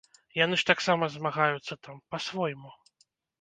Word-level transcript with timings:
Яны 0.37 0.55
ж 0.61 0.65
таксама 0.69 1.09
змагаюцца 1.17 1.77
там, 1.89 2.01
па-свойму. 2.15 2.73